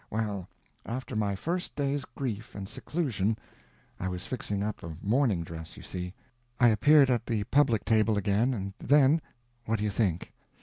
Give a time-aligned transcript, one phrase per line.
[0.09, 0.49] Well,
[0.83, 6.69] after my first day's grief and seclusion—I was fixing up a mourning dress you see—I
[6.69, 10.33] appeared at the public table again, and then—what do you think?